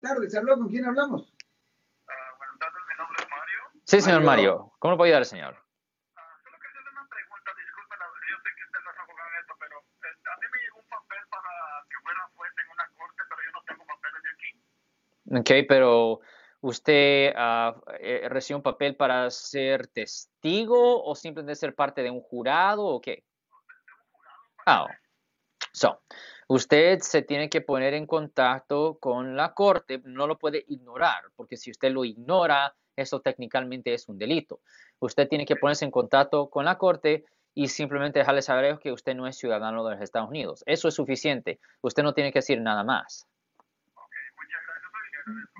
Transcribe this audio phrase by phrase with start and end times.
[0.00, 1.32] tardes, ¿habló con quién hablamos?
[2.06, 3.82] Ah, buenas tardes, mi nombre es Mario.
[3.84, 4.52] Sí, señor Mario.
[4.52, 4.72] Mario.
[4.78, 5.56] ¿Cómo le puedo ayudar, señor?
[6.16, 7.98] Ah, solo quería hacerle una pregunta, disculpen,
[8.30, 10.78] yo sé que usted no es abogado en esto, pero este, a mí me llegó
[10.78, 11.52] un papel para
[11.88, 14.50] que fuera juez en una corte, pero yo no tengo papeles de aquí.
[15.38, 16.20] Ok, pero
[16.60, 22.20] ¿usted ah, eh, recibió un papel para ser testigo o simplemente ser parte de un
[22.20, 23.24] jurado o qué?
[24.66, 24.86] Ah,
[25.72, 26.02] so,
[26.48, 31.56] usted se tiene que poner en contacto con la corte, no lo puede ignorar, porque
[31.56, 34.60] si usted lo ignora, eso técnicamente es un delito.
[34.98, 37.24] Usted tiene que ponerse en contacto con la corte
[37.54, 40.64] y simplemente dejarle saber que usted no es ciudadano de los Estados Unidos.
[40.66, 41.60] Eso es suficiente.
[41.82, 43.26] Usted no tiene que decir nada más.